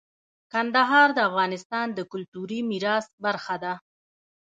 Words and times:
کندهار 0.53 1.07
د 1.13 1.19
افغانستان 1.29 1.87
د 1.93 1.99
کلتوري 2.11 2.59
میراث 2.69 3.05
برخه 3.25 3.55
ده. 3.63 3.73